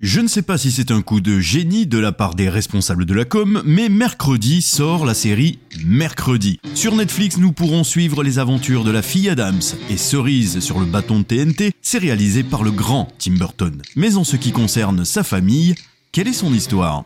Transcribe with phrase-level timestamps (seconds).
[0.00, 3.04] Je ne sais pas si c'est un coup de génie de la part des responsables
[3.04, 6.58] de la com, mais mercredi sort la série Mercredi.
[6.74, 9.60] Sur Netflix, nous pourrons suivre les aventures de la fille Adams
[9.90, 13.82] et Cerise sur le bâton de TNT, c'est réalisé par le grand Tim Burton.
[13.94, 15.74] Mais en ce qui concerne sa famille,
[16.12, 17.04] quelle est son histoire?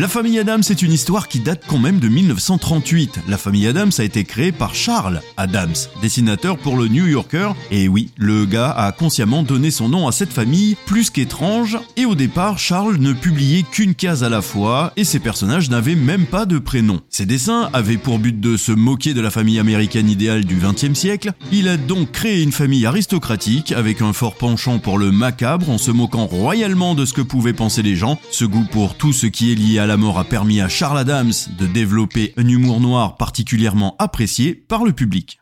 [0.00, 3.20] La famille Adams est une histoire qui date quand même de 1938.
[3.28, 7.50] La famille Adams a été créée par Charles Adams, dessinateur pour le New Yorker.
[7.70, 11.78] Et oui, le gars a consciemment donné son nom à cette famille, plus qu'étrange.
[11.98, 15.96] Et au départ, Charles ne publiait qu'une case à la fois et ses personnages n'avaient
[15.96, 17.00] même pas de prénom.
[17.10, 20.98] Ses dessins avaient pour but de se moquer de la famille américaine idéale du XXe
[20.98, 21.32] siècle.
[21.52, 25.76] Il a donc créé une famille aristocratique avec un fort penchant pour le macabre en
[25.76, 28.18] se moquant royalement de ce que pouvaient penser les gens.
[28.30, 30.98] Ce goût pour tout ce qui est lié à la mort a permis à Charles
[30.98, 35.40] Adams de développer un humour noir particulièrement apprécié par le public.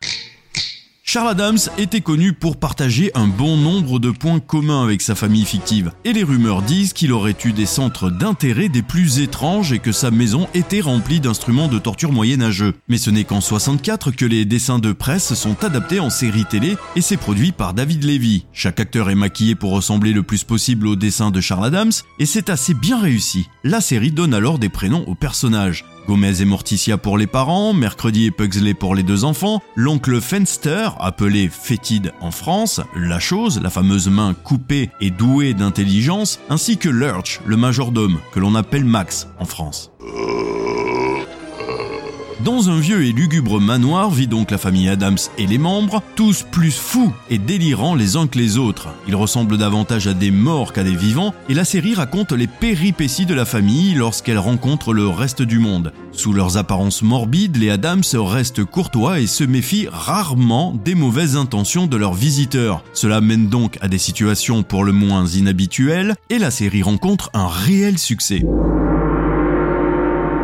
[1.11, 5.43] Charles Adams était connu pour partager un bon nombre de points communs avec sa famille
[5.43, 9.79] fictive, et les rumeurs disent qu'il aurait eu des centres d'intérêt des plus étranges et
[9.79, 12.75] que sa maison était remplie d'instruments de torture moyenâgeux.
[12.89, 16.77] Mais ce n'est qu'en 64 que les dessins de presse sont adaptés en série télé
[16.95, 18.45] et c'est produit par David Levy.
[18.53, 22.27] Chaque acteur est maquillé pour ressembler le plus possible au dessin de Charles Adams et
[22.27, 23.47] c'est assez bien réussi.
[23.63, 25.85] La série donne alors des prénoms aux personnages.
[26.09, 30.89] Gomez et Morticia pour les parents, Mercredi et Pugsley pour les deux enfants, l'oncle Fenster,
[30.99, 36.89] appelé Fétide en France, la chose, la fameuse main coupée et douée d'intelligence, ainsi que
[36.89, 39.91] Lurch, le majordome, que l'on appelle Max en France.
[42.43, 46.45] Dans un vieux et lugubre manoir vit donc la famille Adams et les membres, tous
[46.49, 48.87] plus fous et délirants les uns que les autres.
[49.09, 53.25] Ils ressemblent davantage à des morts qu'à des vivants, et la série raconte les péripéties
[53.25, 55.91] de la famille lorsqu'elle rencontre le reste du monde.
[56.13, 61.87] Sous leurs apparences morbides, les Adams restent courtois et se méfient rarement des mauvaises intentions
[61.87, 62.85] de leurs visiteurs.
[62.93, 67.47] Cela mène donc à des situations pour le moins inhabituelles, et la série rencontre un
[67.47, 68.45] réel succès.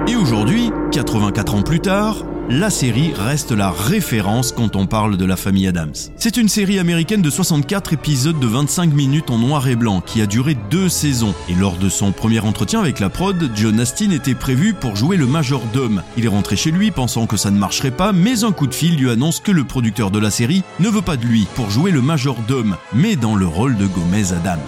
[0.07, 2.17] Et aujourd'hui, 84 ans plus tard,
[2.47, 5.95] la série reste la référence quand on parle de la famille Adams.
[6.15, 10.21] C'est une série américaine de 64 épisodes de 25 minutes en noir et blanc qui
[10.21, 11.33] a duré deux saisons.
[11.49, 15.17] Et lors de son premier entretien avec la prod, John Astin était prévu pour jouer
[15.17, 16.03] le majordome.
[16.17, 18.75] Il est rentré chez lui pensant que ça ne marcherait pas, mais un coup de
[18.75, 21.71] fil lui annonce que le producteur de la série ne veut pas de lui pour
[21.71, 24.59] jouer le majordome, mais dans le rôle de Gomez Adams.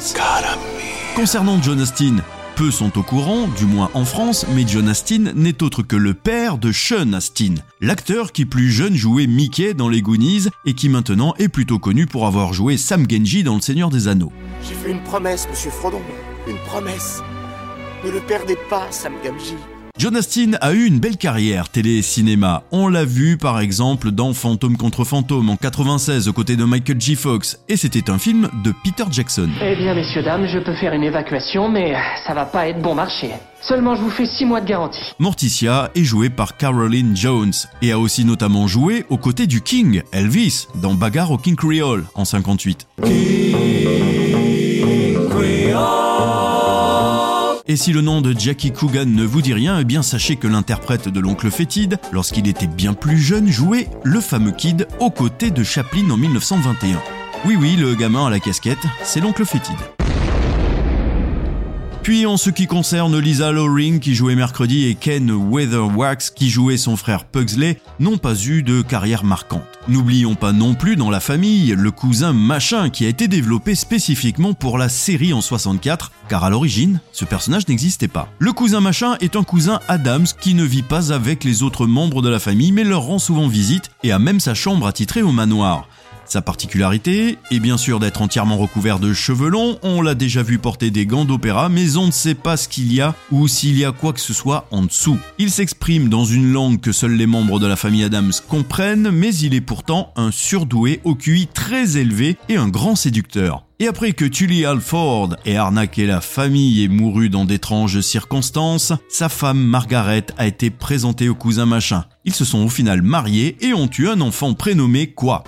[1.15, 2.17] Concernant John Astin,
[2.57, 6.15] peu sont au courant, du moins en France, mais John Astin n'est autre que le
[6.15, 10.89] père de Sean Astin, l'acteur qui plus jeune jouait Mickey dans les Goonies et qui
[10.89, 14.31] maintenant est plutôt connu pour avoir joué Sam Genji dans Le Seigneur des Anneaux.
[14.67, 16.01] J'ai fait une promesse, monsieur Frodon.
[16.47, 17.21] Une promesse.
[18.03, 19.53] Ne le perdez pas, Sam Gamji.
[19.99, 22.61] John Astin a eu une belle carrière télé et cinéma.
[22.71, 27.01] On l'a vu par exemple dans Fantôme contre Fantôme en 96 aux côtés de Michael
[27.01, 27.15] J.
[27.15, 29.49] Fox et c'était un film de Peter Jackson.
[29.59, 31.95] Eh bien, messieurs, dames, je peux faire une évacuation, mais
[32.27, 33.31] ça va pas être bon marché.
[33.67, 35.01] Seulement, je vous fais 6 mois de garantie.
[35.17, 40.03] Morticia est jouée par Caroline Jones et a aussi notamment joué aux côtés du King,
[40.13, 42.85] Elvis, dans Bagarre au King Creole en 58.
[47.69, 50.47] Et si le nom de Jackie Coogan ne vous dit rien, eh bien sachez que
[50.47, 55.51] l'interprète de l'oncle Fétide, lorsqu'il était bien plus jeune, jouait le fameux Kid aux côtés
[55.51, 57.01] de Chaplin en 1921.
[57.45, 59.96] Oui oui, le gamin à la casquette, c'est l'oncle Fétide.
[62.07, 66.77] Puis en ce qui concerne Lisa Loring qui jouait mercredi et Ken Weatherwax qui jouait
[66.77, 69.65] son frère Pugsley n'ont pas eu de carrière marquante.
[69.89, 74.53] N'oublions pas non plus dans la famille le cousin machin qui a été développé spécifiquement
[74.53, 78.29] pour la série en 64 car à l'origine ce personnage n'existait pas.
[78.39, 82.21] Le cousin machin est un cousin Adams qui ne vit pas avec les autres membres
[82.21, 85.33] de la famille mais leur rend souvent visite et a même sa chambre attitrée au
[85.33, 85.89] manoir.
[86.27, 90.59] Sa particularité est bien sûr d'être entièrement recouvert de cheveux longs, on l'a déjà vu
[90.59, 93.77] porter des gants d'opéra, mais on ne sait pas ce qu'il y a ou s'il
[93.77, 95.17] y a quoi que ce soit en dessous.
[95.37, 99.33] Il s'exprime dans une langue que seuls les membres de la famille Adams comprennent, mais
[99.35, 103.66] il est pourtant un surdoué au QI très élevé et un grand séducteur.
[103.79, 109.29] Et après que Tully Alford ait arnaqué la famille et mouru dans d'étranges circonstances, sa
[109.29, 112.05] femme Margaret a été présentée au cousin machin.
[112.25, 115.43] Ils se sont au final mariés et ont eu un enfant prénommé quoi?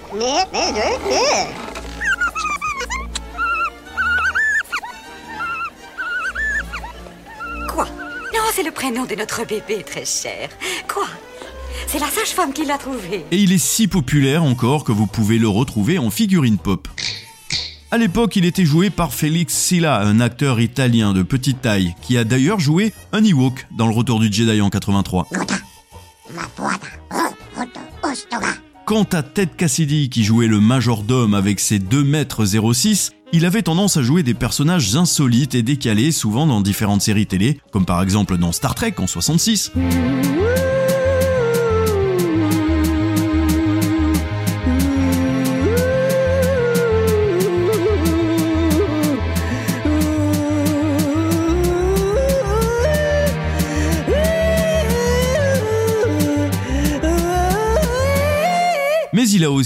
[7.67, 7.87] Quoi?
[8.31, 10.49] Non, c'est le prénom de notre bébé, très cher.
[10.87, 11.07] Quoi?
[11.87, 13.25] C'est la sage-femme qui l'a trouvé.
[13.31, 16.87] Et il est si populaire encore que vous pouvez le retrouver en figurine pop.
[17.91, 22.19] À l'époque, il était joué par Félix Silla, un acteur italien de petite taille, qui
[22.19, 25.27] a d'ailleurs joué un Ewok dans Le Retour du Jedi en 83.
[28.86, 33.63] Quant à Ted Cassidy, qui jouait le majordome avec ses 2 mètres 06, il avait
[33.63, 38.03] tendance à jouer des personnages insolites et décalés, souvent dans différentes séries télé, comme par
[38.03, 39.71] exemple dans Star Trek en 66.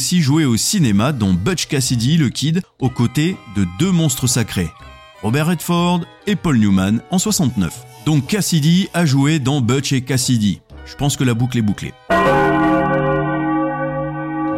[0.04, 4.70] Aussi joué au cinéma dans Butch Cassidy le Kid aux côtés de deux monstres sacrés,
[5.22, 7.74] Robert Redford et Paul Newman en 69.
[8.06, 10.60] Donc Cassidy a joué dans Butch et Cassidy.
[10.86, 11.94] Je pense que la boucle est bouclée.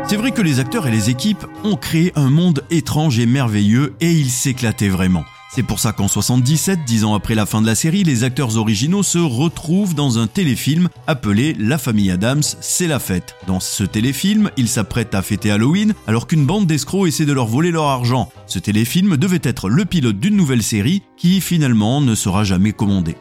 [0.08, 3.94] C'est vrai que les acteurs et les équipes ont créé un monde étrange et merveilleux
[4.02, 5.26] et ils s'éclataient vraiment.
[5.50, 8.58] C'est pour ça qu'en 77, dix ans après la fin de la série, les acteurs
[8.58, 13.36] originaux se retrouvent dans un téléfilm appelé La famille Adams, c'est la fête.
[13.48, 17.48] Dans ce téléfilm, ils s'apprêtent à fêter Halloween alors qu'une bande d'escrocs essaie de leur
[17.48, 18.30] voler leur argent.
[18.48, 23.16] Ce téléfilm devait être le pilote d'une nouvelle série qui finalement ne sera jamais commandée.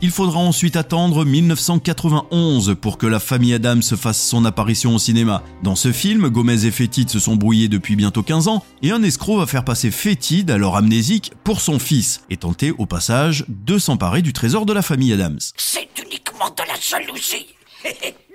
[0.00, 5.42] Il faudra ensuite attendre 1991 pour que la famille Adams fasse son apparition au cinéma.
[5.64, 9.02] Dans ce film, Gomez et Fétide se sont brouillés depuis bientôt 15 ans et un
[9.02, 13.76] escroc va faire passer Fétide, alors amnésique, pour son fils et tenter au passage de
[13.76, 15.40] s'emparer du trésor de la famille Adams.
[15.56, 17.48] C'est uniquement de la jalousie.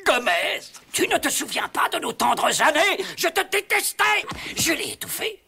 [0.05, 0.59] Gomez,
[0.91, 3.05] tu ne te souviens pas de nos tendres années?
[3.15, 4.03] Je te détestais
[4.57, 5.42] Je l'ai étouffé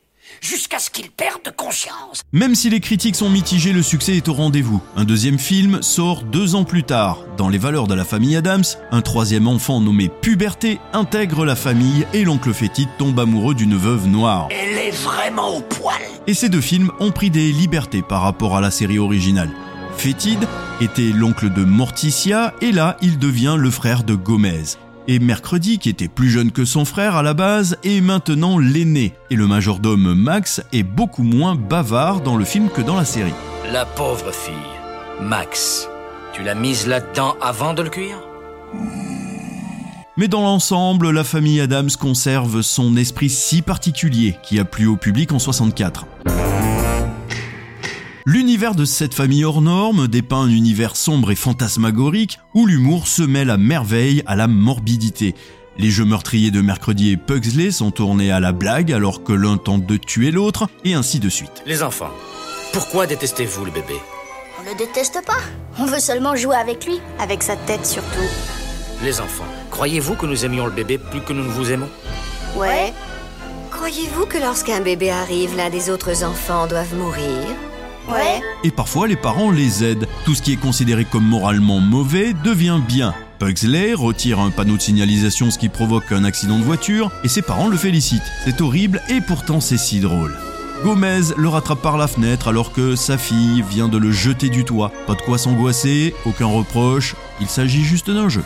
[0.46, 2.22] jusqu'à ce qu'il perde conscience.
[2.32, 4.80] Même si les critiques sont mitigées, le succès est au rendez-vous.
[4.96, 7.18] Un deuxième film sort deux ans plus tard.
[7.36, 12.06] Dans les valeurs de la famille Adams, un troisième enfant nommé Puberté intègre la famille
[12.14, 14.48] et l'oncle Fétide tombe amoureux d'une veuve noire.
[14.52, 15.96] Elle est vraiment au poil.
[16.28, 19.50] Et ces deux films ont pris des libertés par rapport à la série originale.
[19.98, 20.48] Fétide
[20.80, 24.78] était l'oncle de Morticia et là il devient le frère de Gomez.
[25.08, 29.14] Et Mercredi, qui était plus jeune que son frère à la base, est maintenant l'aîné.
[29.30, 33.34] Et le majordome Max est beaucoup moins bavard dans le film que dans la série.
[33.72, 34.54] La pauvre fille,
[35.22, 35.88] Max,
[36.34, 38.18] tu l'as mise là-dedans avant de le cuire?
[40.18, 44.96] Mais dans l'ensemble, la famille Adams conserve son esprit si particulier qui a plu au
[44.96, 46.08] public en 64.
[48.28, 53.22] L'univers de cette famille hors norme dépeint un univers sombre et fantasmagorique où l'humour se
[53.22, 55.36] mêle à merveille à la morbidité.
[55.78, 59.58] Les jeux meurtriers de Mercredi et Pugsley sont tournés à la blague alors que l'un
[59.58, 61.62] tente de tuer l'autre et ainsi de suite.
[61.68, 62.10] Les enfants,
[62.74, 63.94] pourquoi détestez-vous le bébé?
[64.60, 65.38] On le déteste pas.
[65.78, 67.00] On veut seulement jouer avec lui.
[67.20, 68.28] Avec sa tête surtout.
[69.04, 71.90] Les enfants, croyez-vous que nous aimions le bébé plus que nous ne vous aimons?
[72.56, 72.92] Ouais.
[73.70, 77.46] Croyez-vous que lorsqu'un bébé arrive, l'un des autres enfants doivent mourir?
[78.64, 80.08] Et parfois les parents les aident.
[80.26, 83.14] Tout ce qui est considéré comme moralement mauvais devient bien.
[83.40, 87.42] Pugsley retire un panneau de signalisation ce qui provoque un accident de voiture et ses
[87.42, 88.32] parents le félicitent.
[88.44, 90.36] C'est horrible et pourtant c'est si drôle.
[90.84, 94.66] Gomez le rattrape par la fenêtre alors que sa fille vient de le jeter du
[94.66, 94.92] toit.
[95.08, 98.44] Pas de quoi s'angoisser, aucun reproche, il s'agit juste d'un jeu.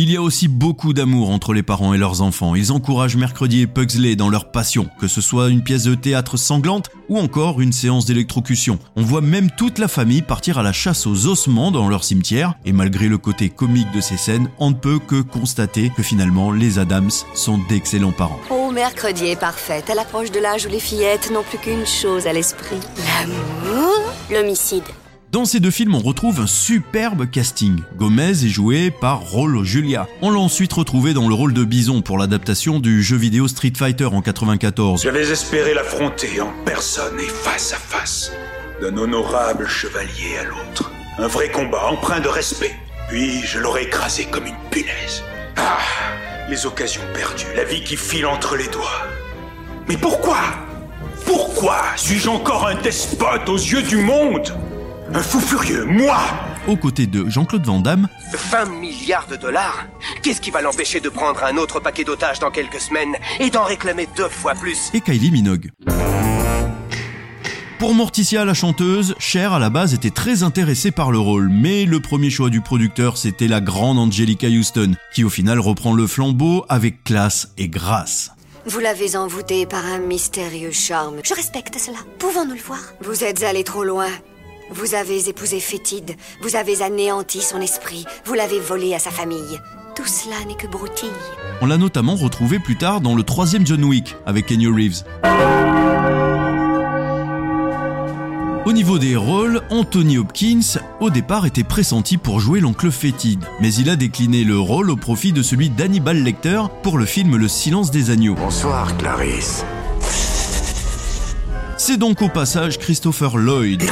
[0.00, 2.54] Il y a aussi beaucoup d'amour entre les parents et leurs enfants.
[2.54, 6.36] Ils encouragent Mercredi et Pugsley dans leur passion, que ce soit une pièce de théâtre
[6.36, 8.78] sanglante ou encore une séance d'électrocution.
[8.94, 12.54] On voit même toute la famille partir à la chasse aux ossements dans leur cimetière,
[12.64, 16.52] et malgré le côté comique de ces scènes, on ne peut que constater que finalement
[16.52, 18.38] les Adams sont d'excellents parents.
[18.50, 19.90] Oh, mercredi est parfaite.
[19.90, 22.78] À l'approche de l'âge où les fillettes n'ont plus qu'une chose à l'esprit.
[22.98, 24.84] L'amour L'homicide.
[25.30, 27.82] Dans ces deux films, on retrouve un superbe casting.
[27.98, 30.08] Gomez est joué par Rollo Julia.
[30.22, 33.74] On l'a ensuite retrouvé dans le rôle de Bison pour l'adaptation du jeu vidéo Street
[33.76, 35.02] Fighter en 94.
[35.02, 38.32] J'avais espéré l'affronter en personne et face à face,
[38.80, 40.90] d'un honorable chevalier à l'autre.
[41.18, 42.74] Un vrai combat empreint de respect.
[43.10, 45.22] Puis je l'aurais écrasé comme une punaise.
[45.56, 45.76] Ah,
[46.48, 49.06] les occasions perdues, la vie qui file entre les doigts.
[49.90, 50.38] Mais pourquoi?
[51.26, 54.54] Pourquoi suis-je encore un despote aux yeux du monde?
[55.14, 56.18] Un fou furieux, moi
[56.66, 58.08] Aux côtés de Jean-Claude Van Damme,
[58.50, 59.86] 20 milliards de dollars
[60.22, 63.64] Qu'est-ce qui va l'empêcher de prendre un autre paquet d'otages dans quelques semaines et d'en
[63.64, 65.70] réclamer deux fois plus et Kylie Minogue.
[67.78, 71.84] Pour Morticia, la chanteuse, Cher à la base était très intéressée par le rôle, mais
[71.84, 76.06] le premier choix du producteur c'était la grande Angelica Houston, qui au final reprend le
[76.06, 78.32] flambeau avec classe et grâce.
[78.66, 81.20] Vous l'avez envoûté par un mystérieux charme.
[81.24, 81.98] Je respecte cela.
[82.18, 82.80] Pouvons-nous le voir?
[83.00, 84.08] Vous êtes allé trop loin.
[84.70, 89.58] Vous avez épousé Fétide, vous avez anéanti son esprit, vous l'avez volé à sa famille.
[89.94, 91.08] Tout cela n'est que broutille.
[91.60, 95.04] On l'a notamment retrouvé plus tard dans le troisième John Wick avec Kenny Reeves.
[98.66, 103.72] Au niveau des rôles, Anthony Hopkins, au départ, était pressenti pour jouer l'oncle fétide, mais
[103.72, 107.48] il a décliné le rôle au profit de celui d'Hannibal Lecter pour le film Le
[107.48, 108.34] silence des agneaux.
[108.34, 109.64] Bonsoir, Clarisse.
[111.88, 113.82] C'est donc au passage Christopher Lloyd.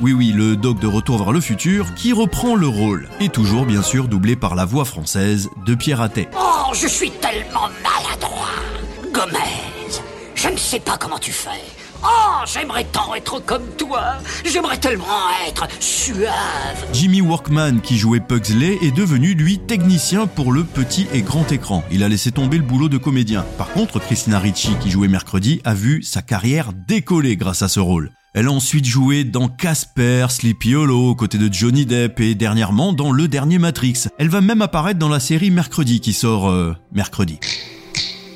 [0.00, 3.10] Oui, oui, le doc de Retour vers le futur qui reprend le rôle.
[3.20, 6.30] Et toujours, bien sûr, doublé par la voix française de Pierre Attet.
[6.34, 8.48] Oh, je suis tellement maladroit.
[9.12, 9.60] Gomez,
[10.34, 11.50] je ne sais pas comment tu fais.
[12.02, 14.16] Oh, j'aimerais tant être comme toi.
[14.44, 15.04] J'aimerais tellement
[15.46, 16.86] être suave.
[16.92, 21.84] Jimmy Workman, qui jouait Pugsley, est devenu, lui, technicien pour le petit et grand écran.
[21.90, 23.44] Il a laissé tomber le boulot de comédien.
[23.56, 27.80] Par contre, Christina Ricci, qui jouait mercredi, a vu sa carrière décoller grâce à ce
[27.80, 28.10] rôle.
[28.34, 32.92] Elle a ensuite joué dans Casper, Sleepy Hollow, aux côtés de Johnny Depp et dernièrement
[32.92, 34.04] dans le dernier Matrix.
[34.18, 37.40] Elle va même apparaître dans la série Mercredi qui sort euh, mercredi.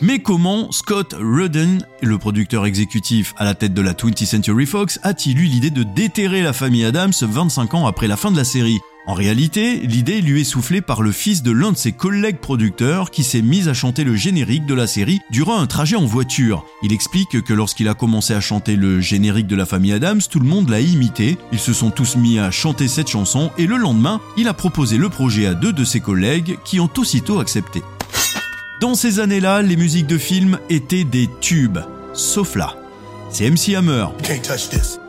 [0.03, 4.99] Mais comment Scott Rudden, le producteur exécutif à la tête de la 20th Century Fox,
[5.05, 8.43] a-t-il eu l'idée de déterrer la famille Adams 25 ans après la fin de la
[8.43, 8.81] série?
[9.07, 13.13] En réalité, l'idée lui est soufflée par le fils de l'un de ses collègues producteurs
[13.13, 16.65] qui s'est mis à chanter le générique de la série durant un trajet en voiture.
[16.83, 20.41] Il explique que lorsqu'il a commencé à chanter le générique de la famille Adams, tout
[20.41, 23.77] le monde l'a imité, ils se sont tous mis à chanter cette chanson et le
[23.77, 27.83] lendemain, il a proposé le projet à deux de ses collègues qui ont aussitôt accepté.
[28.83, 31.79] Dans ces années-là, les musiques de films étaient des tubes,
[32.15, 32.75] sauf là.
[33.31, 34.07] C'est MC Hammer,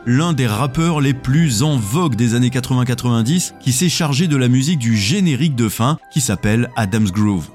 [0.06, 4.46] l'un des rappeurs les plus en vogue des années 80-90, qui s'est chargé de la
[4.46, 7.48] musique du générique de fin qui s'appelle Adam's Groove.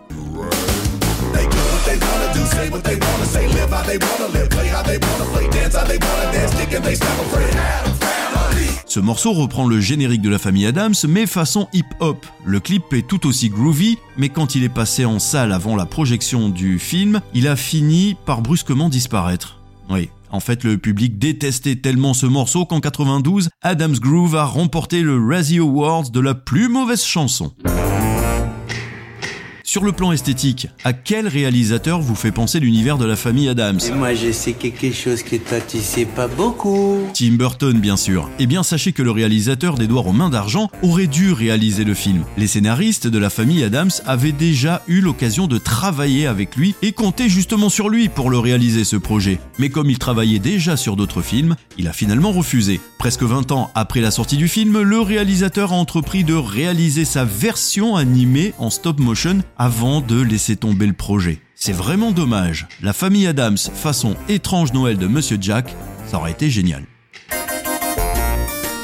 [8.89, 12.25] Ce morceau reprend le générique de la famille Adams, mais façon hip-hop.
[12.43, 15.85] Le clip est tout aussi groovy, mais quand il est passé en salle avant la
[15.85, 19.61] projection du film, il a fini par brusquement disparaître.
[19.91, 25.01] Oui, en fait, le public détestait tellement ce morceau qu'en 92, Adams Groove a remporté
[25.01, 27.51] le Razzie Awards de la plus mauvaise chanson.
[29.69, 33.79] Sur le plan esthétique, à quel réalisateur vous fait penser l'univers de la famille Adams
[33.93, 36.97] Moi je sais quelque chose que toi tu sais pas beaucoup.
[37.13, 38.27] Tim Burton bien sûr.
[38.39, 42.23] Eh bien sachez que le réalisateur d'Edouard aux mains d'argent aurait dû réaliser le film.
[42.35, 46.91] Les scénaristes de la famille Adams avaient déjà eu l'occasion de travailler avec lui et
[46.91, 49.39] comptaient justement sur lui pour le réaliser ce projet.
[49.59, 52.81] Mais comme il travaillait déjà sur d'autres films, il a finalement refusé.
[52.97, 57.23] Presque 20 ans après la sortie du film, le réalisateur a entrepris de réaliser sa
[57.23, 61.41] version animée en stop motion avant de laisser tomber le projet.
[61.53, 62.67] C'est vraiment dommage.
[62.81, 65.75] La famille Adams façon étrange Noël de Monsieur Jack,
[66.07, 66.85] ça aurait été génial.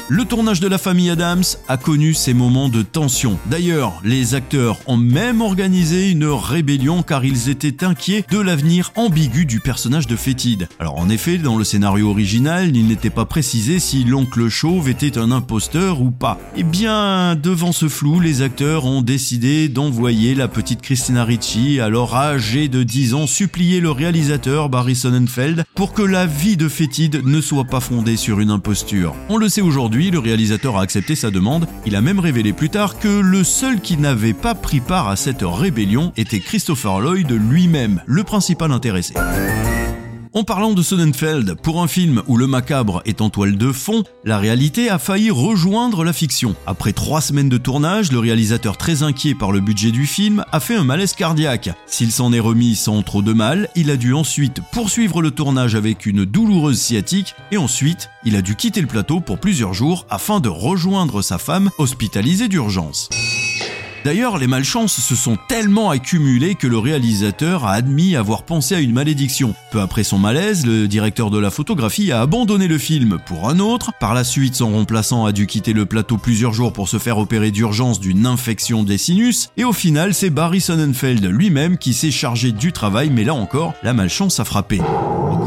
[0.08, 3.40] Le tournage de la famille Adams a connu ses moments de tension.
[3.50, 9.46] D'ailleurs, les acteurs ont même organisé une rébellion car ils étaient inquiets de l'avenir ambigu
[9.46, 10.68] du personnage de Fétide.
[10.78, 15.18] Alors en effet, dans le scénario original, il n'était pas précisé si l'oncle Chauve était
[15.18, 16.38] un imposteur ou pas.
[16.56, 22.14] Eh bien, devant ce flou, les acteurs ont décidé d'envoyer la petite Christina Ricci, alors
[22.14, 27.22] âgée de 10 ans, supplier le réalisateur Barry Sonnenfeld pour que la vie de Fétide
[27.24, 29.12] ne soit pas fondée sur une imposture.
[29.28, 31.66] On le sait aujourd'hui, le réalisateur a accepté sa demande.
[31.86, 35.16] Il a même révélé plus tard que le seul qui n'avait pas pris part à
[35.16, 39.14] cette rébellion était Christopher Lloyd lui-même, le principal intéressé.
[40.36, 44.04] En parlant de Sonnenfeld, pour un film où le macabre est en toile de fond,
[44.22, 46.54] la réalité a failli rejoindre la fiction.
[46.66, 50.60] Après trois semaines de tournage, le réalisateur très inquiet par le budget du film a
[50.60, 51.70] fait un malaise cardiaque.
[51.86, 55.74] S'il s'en est remis sans trop de mal, il a dû ensuite poursuivre le tournage
[55.74, 60.04] avec une douloureuse sciatique et ensuite, il a dû quitter le plateau pour plusieurs jours
[60.10, 63.08] afin de rejoindre sa femme hospitalisée d'urgence.
[64.06, 68.78] D'ailleurs, les malchances se sont tellement accumulées que le réalisateur a admis avoir pensé à
[68.78, 69.52] une malédiction.
[69.72, 73.58] Peu après son malaise, le directeur de la photographie a abandonné le film pour un
[73.58, 73.90] autre.
[73.98, 77.18] Par la suite, son remplaçant a dû quitter le plateau plusieurs jours pour se faire
[77.18, 79.48] opérer d'urgence d'une infection des sinus.
[79.56, 83.74] Et au final, c'est Barry Sonnenfeld lui-même qui s'est chargé du travail, mais là encore,
[83.82, 84.80] la malchance a frappé.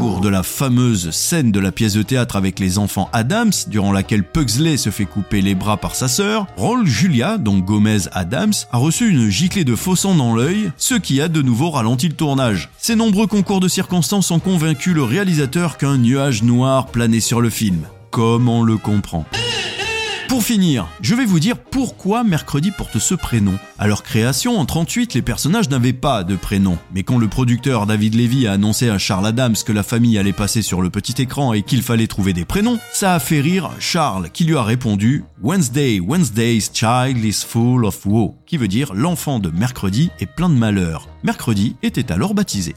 [0.00, 3.92] Cours de la fameuse scène de la pièce de théâtre avec les enfants Adams, durant
[3.92, 8.54] laquelle Pugsley se fait couper les bras par sa sœur, Roll Julia, donc Gomez Adams,
[8.72, 12.08] a reçu une giclée de faux sang dans l'œil, ce qui a de nouveau ralenti
[12.08, 12.70] le tournage.
[12.78, 17.50] Ces nombreux concours de circonstances ont convaincu le réalisateur qu'un nuage noir planait sur le
[17.50, 17.82] film.
[18.10, 19.26] Comme on le comprend.
[20.30, 23.58] Pour finir, je vais vous dire pourquoi Mercredi porte ce prénom.
[23.80, 26.78] À leur création, en 38, les personnages n'avaient pas de prénom.
[26.94, 30.32] Mais quand le producteur David Levy a annoncé à Charles Adams que la famille allait
[30.32, 33.72] passer sur le petit écran et qu'il fallait trouver des prénoms, ça a fait rire
[33.80, 38.94] Charles qui lui a répondu Wednesday, Wednesday's child is full of woe, qui veut dire
[38.94, 41.08] l'enfant de mercredi est plein de malheur.
[41.24, 42.76] Mercredi était alors baptisé.